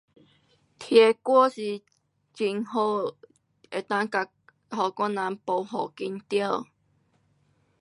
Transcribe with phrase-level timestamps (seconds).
[0.79, 1.83] 听我是
[2.35, 2.71] 很好，
[3.87, 4.19] 能够
[4.67, 6.65] 给我人没好紧张。